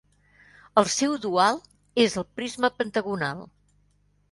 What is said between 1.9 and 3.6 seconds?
és el prisma pentagonal.